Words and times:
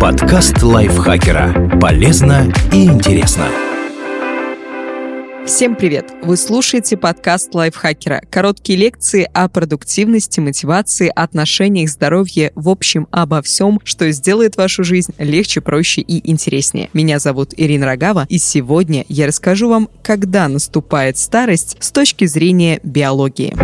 Подкаст 0.00 0.60
лайфхакера. 0.64 1.78
Полезно 1.80 2.52
и 2.72 2.86
интересно. 2.86 3.46
Всем 5.46 5.76
привет! 5.76 6.12
Вы 6.24 6.36
слушаете 6.36 6.96
подкаст 6.96 7.54
лайфхакера. 7.54 8.22
Короткие 8.30 8.76
лекции 8.76 9.30
о 9.32 9.48
продуктивности, 9.48 10.40
мотивации, 10.40 11.12
отношениях, 11.14 11.88
здоровье, 11.88 12.50
в 12.56 12.68
общем, 12.68 13.06
обо 13.12 13.42
всем, 13.42 13.80
что 13.84 14.10
сделает 14.10 14.56
вашу 14.56 14.82
жизнь 14.82 15.12
легче, 15.18 15.60
проще 15.60 16.00
и 16.00 16.28
интереснее. 16.28 16.90
Меня 16.92 17.20
зовут 17.20 17.54
Ирина 17.56 17.86
Рогава, 17.86 18.26
и 18.28 18.38
сегодня 18.38 19.04
я 19.08 19.28
расскажу 19.28 19.68
вам, 19.68 19.88
когда 20.02 20.48
наступает 20.48 21.16
старость 21.16 21.76
с 21.78 21.92
точки 21.92 22.24
зрения 22.24 22.80
биологии. 22.82 23.54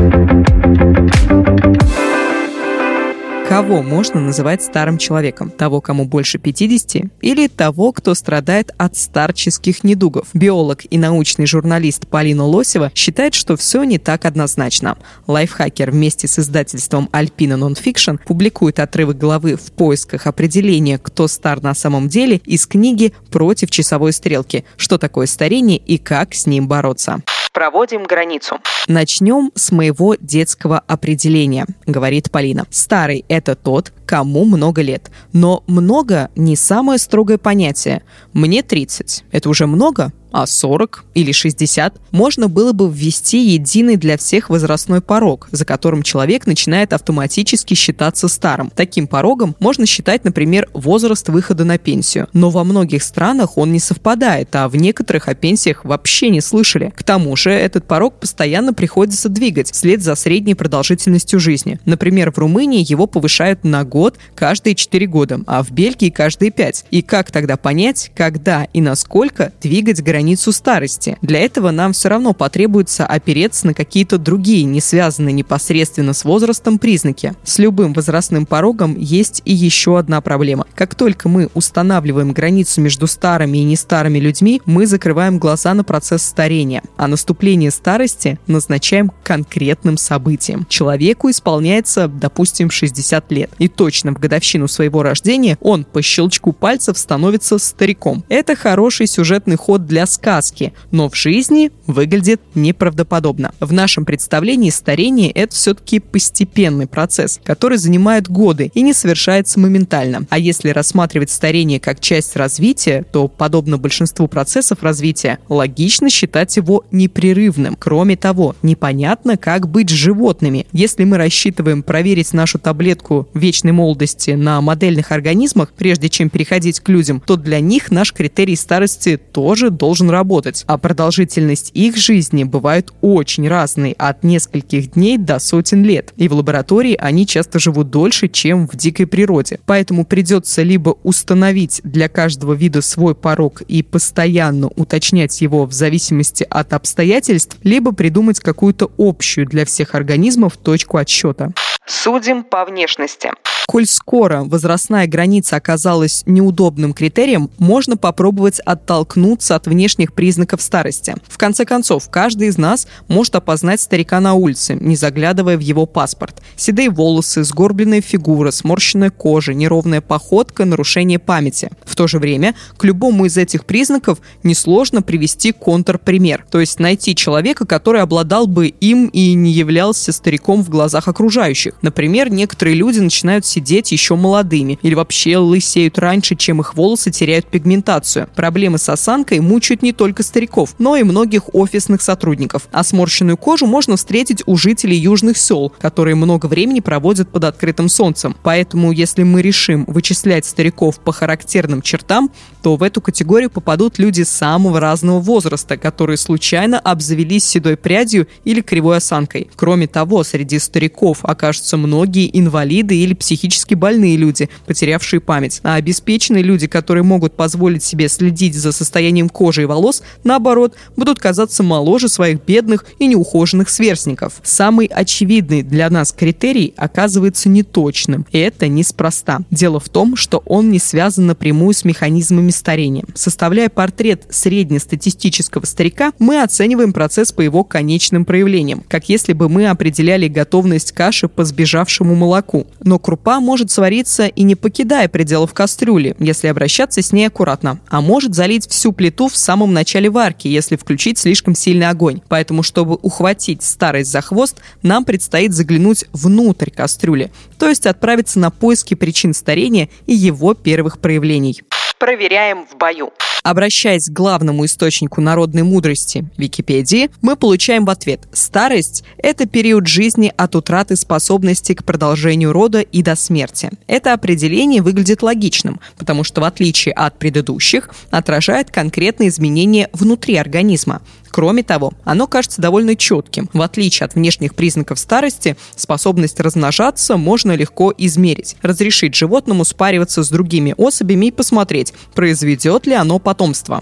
Кого 3.49 3.83
можно 3.83 4.21
называть 4.21 4.63
старым 4.63 4.97
человеком? 4.97 5.51
Того, 5.51 5.81
кому 5.81 6.07
больше 6.07 6.39
50? 6.39 7.05
Или 7.21 7.49
того, 7.49 7.93
кто 7.93 8.14
страдает 8.14 8.71
от 8.79 8.96
старческих 8.96 9.85
недугов? 9.85 10.29
Биолог 10.33 10.83
и 10.89 10.96
научный 10.96 11.47
журналист 11.47 12.07
Полина 12.07 12.45
Лосева 12.45 12.91
считает, 12.95 13.35
что 13.35 13.57
все 13.57 13.85
не 13.85 13.99
так 13.99 14.25
однозначно. 14.25 14.97
Лайфхакер 15.27 15.91
вместе 15.91 16.29
с 16.29 16.39
издательством 16.39 17.11
Alpina 17.13 17.59
Nonfiction 17.59 18.19
публикует 18.25 18.79
отрывок 18.79 19.19
главы 19.19 19.57
«В 19.57 19.72
поисках 19.72 20.27
определения, 20.27 20.99
кто 20.99 21.29
стар 21.29 21.63
на 21.63 21.75
самом 21.75 22.09
деле» 22.09 22.41
из 22.45 22.67
книги 22.67 23.13
«Против 23.31 23.71
часовой 23.71 24.13
стрелки. 24.14 24.64
Что 24.77 24.97
такое 24.97 25.27
старение 25.27 25.77
и 25.79 25.99
как 25.99 26.35
с 26.35 26.47
ним 26.47 26.69
бороться». 26.69 27.22
Проводим 27.53 28.05
границу. 28.05 28.57
Начнем 28.89 29.53
с 29.55 29.73
моего 29.73 30.15
детского 30.19 30.79
определения, 30.79 31.67
говорит 31.85 32.31
Полина. 32.31 32.65
Старый– 32.70 33.27
это 33.28 33.55
тот, 33.55 33.92
кому 34.06 34.47
много 34.47 34.81
лет. 34.81 35.11
Но 35.34 35.62
много 35.67 36.31
не 36.34 36.56
самое 36.56 36.98
строгое 36.98 37.37
понятие. 37.37 38.05
Мне 38.33 38.62
30. 38.62 39.25
Это 39.31 39.50
уже 39.50 39.67
много? 39.67 40.12
А 40.33 40.47
40 40.47 41.05
или 41.14 41.33
60 41.33 41.94
можно 42.11 42.48
было 42.48 42.72
бы 42.72 42.91
ввести 42.91 43.38
единый 43.38 43.97
для 43.97 44.16
всех 44.16 44.50
возрастной 44.50 45.00
порог, 45.00 45.48
за 45.52 45.64
которым 45.64 46.02
человек 46.02 46.47
начинает 46.47 46.92
автоматически 46.92 47.75
считаться 47.75 48.28
старым. 48.28 48.72
Таким 48.75 49.06
порогом 49.06 49.55
можно 49.60 49.86
считать, 49.86 50.25
например, 50.25 50.69
возраст 50.72 51.28
выхода 51.28 51.64
на 51.64 51.78
пенсию. 51.78 52.28
Но 52.33 52.50
во 52.50 52.64
многих 52.64 53.03
странах 53.03 53.58
он 53.58 53.72
не 53.72 53.78
совпадает, 53.78 54.55
а 54.56 54.69
в 54.69 54.77
некоторых 54.77 55.28
о 55.28 55.34
пенсиях 55.34 55.84
вообще 55.84 56.30
не 56.30 56.41
слышали. 56.41 56.92
К 56.97 57.03
тому 57.03 57.36
же 57.36 57.50
этот 57.50 57.86
порог 57.86 58.14
постоянно 58.14 58.72
приходится 58.72 59.28
двигать 59.28 59.70
вслед 59.70 60.03
за 60.03 60.14
средней 60.14 60.55
продолжительностью 60.55 61.38
жизни. 61.41 61.78
Например, 61.84 62.33
в 62.33 62.38
Румынии 62.38 62.84
его 62.88 63.06
повышают 63.06 63.64
на 63.64 63.84
год 63.84 64.16
каждые 64.34 64.75
4 64.75 65.06
года, 65.06 65.41
а 65.47 65.62
в 65.62 65.70
Бельгии 65.70 66.10
каждые 66.10 66.50
5. 66.50 66.86
И 66.91 67.03
как 67.03 67.30
тогда 67.30 67.56
понять, 67.56 68.10
когда 68.14 68.66
и 68.72 68.80
насколько 68.80 69.53
двигать 69.60 70.03
границы 70.03 70.22
границу 70.23 70.53
старости. 70.53 71.19
Для 71.20 71.41
этого 71.41 71.73
нам 71.73 71.92
все 71.92 72.09
равно 72.09 72.33
потребуется 72.33 73.05
опереться 73.05 73.67
на 73.67 73.75
какие-то 73.75 74.19
другие, 74.19 74.62
не 74.62 74.81
связанные 74.81 75.33
непосредственно 75.33 76.12
с 76.12 76.25
возрастом 76.25 76.78
признаки. 76.78 77.34
С 77.42 77.59
любым 77.59 77.92
возрастным 77.92 78.47
порогом 78.47 78.97
есть 78.97 79.43
и 79.45 79.53
еще 79.53 79.98
одна 79.98 80.20
проблема. 80.20 80.65
Как 80.77 80.95
только 80.95 81.28
мы 81.28 81.48
устанавливаем 81.55 82.33
границу 82.33 82.81
между 82.81 83.09
старыми 83.09 83.59
и 83.59 83.65
нестарыми 83.65 84.20
людьми, 84.20 84.62
мы 84.65 84.87
закрываем 84.87 85.39
глаза 85.39 85.75
на 85.75 85.83
процесс 85.83 86.23
старения, 86.23 86.84
а 86.97 87.09
наступление 87.09 87.73
старости 87.73 88.39
назначаем 88.47 89.11
конкретным 89.25 89.97
событием. 89.97 90.67
Человеку 90.69 91.31
исполняется, 91.31 92.06
допустим, 92.06 92.70
60 92.70 93.33
лет, 93.33 93.50
и 93.59 93.67
точно 93.67 94.12
в 94.12 94.20
годовщину 94.20 94.69
своего 94.69 95.03
рождения 95.03 95.59
он 95.61 95.83
по 95.83 96.00
щелчку 96.00 96.53
пальцев 96.53 96.97
становится 96.97 97.59
стариком. 97.59 98.23
Это 98.28 98.55
хороший 98.55 99.09
сюжетный 99.09 99.56
ход 99.56 99.84
для 99.84 100.06
сказки, 100.12 100.72
но 100.91 101.08
в 101.08 101.16
жизни 101.16 101.70
выглядит 101.86 102.41
неправдоподобно. 102.55 103.53
В 103.60 103.72
нашем 103.72 104.04
представлении 104.04 104.70
старение– 104.70 105.31
это 105.32 105.54
все-таки 105.54 106.00
постепенный 106.00 106.87
процесс, 106.87 107.41
который 107.44 107.78
занимает 107.78 108.28
годы 108.28 108.70
и 108.75 108.82
не 108.82 108.92
совершается 108.92 109.59
моментально. 109.60 110.26
А 110.31 110.38
если 110.38 110.70
рассматривать 110.70 111.31
старение 111.31 111.81
как 111.81 112.00
часть 112.00 112.37
развития, 112.37 113.04
то, 113.12 113.28
подобно 113.28 113.78
большинству 113.78 114.28
процессов 114.28 114.82
развития, 114.82 115.38
логично 115.48 116.10
считать 116.10 116.56
его 116.56 116.84
непрерывным. 116.91 117.76
Кроме 117.78 118.16
того, 118.16 118.56
непонятно, 118.62 119.37
как 119.37 119.69
быть 119.69 119.88
животными. 119.88 120.66
Если 120.72 121.04
мы 121.04 121.16
рассчитываем 121.16 121.82
проверить 121.82 122.32
нашу 122.32 122.58
таблетку 122.58 123.28
вечной 123.34 123.72
молодости 123.72 124.32
на 124.32 124.60
модельных 124.60 125.12
организмах, 125.12 125.72
прежде 125.72 126.08
чем 126.08 126.31
переходить 126.31 126.81
к 126.81 126.88
людям, 126.88 127.22
то 127.25 127.37
для 127.37 127.60
них 127.60 127.91
наш 127.91 128.12
критерий 128.12 128.56
старости 128.56 129.16
тоже 129.16 129.70
должен 129.70 130.01
должен 130.02 130.10
работать, 130.10 130.64
а 130.66 130.78
продолжительность 130.78 131.70
их 131.74 131.96
жизни 131.96 132.44
бывает 132.44 132.92
очень 133.00 133.48
разной, 133.48 133.94
от 133.98 134.24
нескольких 134.24 134.92
дней 134.92 135.18
до 135.18 135.38
сотен 135.38 135.84
лет. 135.84 136.12
И 136.16 136.28
в 136.28 136.34
лаборатории 136.34 136.96
они 136.98 137.26
часто 137.26 137.58
живут 137.58 137.90
дольше, 137.90 138.28
чем 138.28 138.66
в 138.66 138.76
дикой 138.76 139.06
природе. 139.06 139.60
Поэтому 139.66 140.04
придется 140.04 140.62
либо 140.62 140.96
установить 141.02 141.80
для 141.84 142.08
каждого 142.08 142.54
вида 142.54 142.82
свой 142.82 143.14
порог 143.14 143.62
и 143.62 143.82
постоянно 143.82 144.68
уточнять 144.68 145.40
его 145.40 145.66
в 145.66 145.72
зависимости 145.72 146.46
от 146.48 146.72
обстоятельств, 146.72 147.56
либо 147.62 147.92
придумать 147.92 148.40
какую-то 148.40 148.90
общую 148.98 149.46
для 149.46 149.64
всех 149.64 149.94
организмов 149.94 150.56
точку 150.56 150.96
отсчета. 150.98 151.52
Судим 151.86 152.42
по 152.44 152.64
внешности. 152.64 153.30
Коль 153.67 153.87
скоро 153.87 154.43
возрастная 154.45 155.06
граница 155.06 155.56
оказалась 155.56 156.25
неудобным 156.27 156.93
критерием, 156.93 157.50
можно 157.59 157.97
попробовать 157.97 158.61
оттолкнуться 158.61 159.55
от 159.55 159.67
внешних 159.67 160.12
признаков 160.12 160.61
старости. 160.61 161.15
В 161.27 161.39
конце 161.39 161.65
концов, 161.65 162.11
каждый 162.11 162.49
из 162.49 162.59
нас 162.59 162.87
может 163.09 163.34
опознать 163.34 163.81
старика 163.81 164.21
на 164.21 164.34
улице, 164.34 164.77
не 164.78 164.95
заглядывая 164.95 165.56
в 165.56 165.61
его 165.61 165.87
паспорт. 165.87 166.43
Седые 166.55 166.91
волосы, 166.91 167.45
сгорбленная 167.45 168.03
фигура, 168.03 168.50
сморщенная 168.50 169.09
кожа, 169.11 169.55
неровная 169.55 170.03
походка, 170.03 170.67
нарушение 170.67 171.19
памяти. 171.19 171.71
В 171.87 171.97
то 171.97 172.06
же 172.06 172.19
время 172.19 172.55
к 172.77 172.84
любому 172.84 173.25
из 173.25 173.39
этих 173.39 173.65
признаков 173.65 174.19
несложно 174.43 175.00
привести 175.00 175.50
контрпример, 175.53 176.44
то 176.50 176.61
есть 176.61 176.79
найти 176.79 177.15
человека, 177.15 177.65
который 177.65 178.03
обладал 178.03 178.47
бы 178.47 178.67
им 178.69 179.06
и 179.06 179.33
не 179.33 179.50
являлся 179.50 180.12
стариком 180.12 180.62
в 180.62 180.69
глазах 180.69 181.09
окружающих. 181.09 181.75
Например, 181.81 182.31
некоторые 182.31 182.77
люди 182.77 182.99
начинают 182.99 183.47
сидеть 183.47 183.62
еще 183.93 184.17
молодыми 184.17 184.78
или 184.83 184.95
вообще 184.95 185.37
лысеют 185.37 185.99
раньше, 185.99 186.34
чем 186.37 186.61
их 186.61 186.75
волосы 186.75 187.11
теряют 187.11 187.47
пигментацию. 187.47 188.28
Проблемы 188.34 188.78
с 188.78 188.89
осанкой 188.89 189.41
мучают 189.41 189.83
не 189.83 189.93
только 189.93 190.23
стариков, 190.23 190.75
но 190.78 190.97
и 190.97 191.03
многих 191.03 191.55
офисных 191.55 192.03
сотрудников. 192.03 192.69
А 192.73 192.83
сморщенную 192.83 193.37
кожу 193.37 193.67
можно 193.67 193.97
встретить 193.97 194.43
у 194.47 194.56
жителей 194.56 194.97
южных 194.97 195.37
сел, 195.37 195.73
которые 195.81 196.15
много 196.15 196.47
времени 196.47 196.81
проводят 196.81 197.28
под 197.31 197.45
открытым 197.45 197.89
солнцем. 197.89 198.37
Поэтому, 198.43 198.93
если 198.93 199.23
мы 199.23 199.43
решим 199.43 199.84
вычислять 199.87 200.44
стариков 200.44 200.99
по 201.00 201.12
характерным 201.12 201.83
чертам, 201.83 202.31
то 202.62 202.77
в 202.77 202.83
эту 202.83 203.00
категорию 203.00 203.50
попадут 203.50 203.99
люди 203.99 204.23
самого 204.23 204.81
разного 204.81 205.21
возраста, 205.21 205.77
которые 205.77 206.17
случайно 206.17 206.79
обзавелись 206.79 207.44
седой 207.44 207.77
прядью 207.77 208.27
или 208.44 208.61
кривой 208.61 208.99
осанкой. 208.99 209.50
Кроме 209.56 209.87
того, 209.87 210.25
среди 210.25 210.59
стариков 210.59 211.19
окажутся 211.23 211.77
многие 211.77 212.31
инвалиды 212.39 212.97
или 212.97 213.15
психические 213.15 213.41
психически 213.42 213.75
больные 213.75 214.16
люди, 214.16 214.48
потерявшие 214.66 215.20
память. 215.20 215.60
А 215.64 215.75
обеспеченные 215.75 216.44
люди, 216.44 216.69
которые 216.69 217.03
могут 217.03 217.34
позволить 217.34 217.82
себе 217.82 218.08
следить 218.08 218.54
за 218.54 218.70
состоянием 218.70 219.28
кожи 219.28 219.62
и 219.62 219.64
волос, 219.64 220.04
наоборот, 220.22 220.75
будут 220.97 221.19
казаться 221.19 221.64
моложе 221.64 222.08
своих 222.08 222.44
бедных 222.44 222.84
и 223.00 223.08
неухоженных 223.08 223.69
сверстников. 223.69 224.34
Самый 224.44 224.86
очевидный 224.86 225.62
для 225.62 225.91
нас 225.91 226.12
критерий 226.12 226.72
оказывается 226.76 227.48
неточным, 227.48 228.26
и 228.31 228.38
это 228.38 228.69
неспроста. 228.69 229.41
Дело 229.50 229.81
в 229.81 229.88
том, 229.88 230.14
что 230.14 230.41
он 230.47 230.70
не 230.70 230.78
связан 230.78 231.26
напрямую 231.26 231.75
с 231.75 231.84
механизмами 231.84 232.50
старения. 232.50 233.05
Составляя 233.14 233.70
портрет 233.70 234.26
среднестатистического 234.31 235.64
старика, 235.67 236.12
мы 236.20 236.43
оцениваем 236.43 236.93
процесс 236.93 237.32
по 237.32 237.40
его 237.40 237.64
конечным 237.64 238.25
проявлениям, 238.25 238.84
как 238.87 239.08
если 239.08 239.32
бы 239.32 239.49
мы 239.49 239.67
определяли 239.67 240.28
готовность 240.28 240.93
каши 240.93 241.26
по 241.26 241.44
сбежавшему 241.44 242.14
молоку. 242.14 242.69
Но 242.84 243.00
крупа 243.00 243.31
Крупа 243.32 243.40
может 243.40 243.70
свариться 243.70 244.26
и 244.26 244.43
не 244.43 244.56
покидая 244.56 245.08
пределов 245.08 245.55
кастрюли, 245.55 246.14
если 246.19 246.49
обращаться 246.49 247.00
с 247.00 247.12
ней 247.12 247.29
аккуратно, 247.29 247.81
а 247.88 248.02
может 248.02 248.34
залить 248.34 248.69
всю 248.69 248.93
плиту 248.93 249.29
в 249.29 249.37
самом 249.38 249.73
начале 249.73 250.11
варки, 250.11 250.49
если 250.49 250.76
включить 250.76 251.17
слишком 251.17 251.55
сильный 251.55 251.88
огонь. 251.88 252.20
Поэтому, 252.29 252.62
чтобы 252.62 252.99
ухватить 253.00 253.62
старость 253.62 254.11
за 254.11 254.20
хвост, 254.20 254.58
нам 254.82 255.06
предстоит 255.06 255.55
заглянуть 255.55 256.05
внутрь 256.12 256.70
кастрюли, 256.70 257.32
то 257.58 257.70
есть 257.70 257.87
отправиться 257.87 258.38
на 258.38 258.50
поиски 258.50 258.93
причин 258.93 259.32
старения 259.32 259.88
и 260.06 260.12
его 260.12 260.52
первых 260.52 260.99
проявлений. 260.99 261.62
Проверяем 261.99 262.67
в 262.67 262.76
бою. 262.76 263.12
Обращаясь 263.43 264.06
к 264.06 264.12
главному 264.12 264.67
источнику 264.67 265.21
народной 265.21 265.65
мудрости– 265.65 266.25
Википедии, 266.37 267.11
мы 267.23 267.35
получаем 267.35 267.85
в 267.85 267.91
ответ– 267.91 268.21
старость– 268.33 269.03
это 269.19 269.47
период 269.47 269.89
жизни 269.89 270.33
от 270.37 270.55
утраты 270.55 270.94
способности 270.94 271.75
к 271.75 271.83
продолжению 271.83 272.53
рода 272.53 272.83
и 272.83 273.03
до 273.03 273.17
смерти. 273.17 273.71
Это 273.89 274.12
определение 274.12 274.81
выглядит 274.81 275.23
логичным, 275.23 275.81
потому 275.99 276.23
что 276.23 276.41
в 276.41 276.44
отличие 276.44 276.94
от 276.94 277.19
предыдущих, 277.19 277.91
отражает 278.11 278.71
конкретные 278.71 279.29
изменения 279.29 279.91
внутри 279.93 280.37
организма. 280.37 281.03
Кроме 281.33 281.62
того, 281.62 281.94
оно 282.05 282.27
кажется 282.27 282.61
довольно 282.61 282.94
четким. 282.94 283.49
В 283.55 283.62
отличие 283.62 284.05
от 284.05 284.15
внешних 284.15 284.55
признаков 284.55 284.99
старости, 284.99 285.56
способность 285.75 286.39
размножаться 286.39 287.17
можно 287.17 287.56
легко 287.56 287.93
измерить, 287.97 288.56
разрешить 288.61 289.15
животному 289.15 289.65
спариваться 289.65 290.23
с 290.23 290.29
другими 290.29 290.75
особями 290.77 291.27
и 291.27 291.31
посмотреть, 291.31 291.94
произведет 292.15 292.87
ли 292.87 292.93
оно 292.93 293.19
потомство. 293.19 293.31